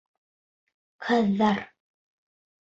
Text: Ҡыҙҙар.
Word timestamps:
Ҡыҙҙар. 1.09 1.61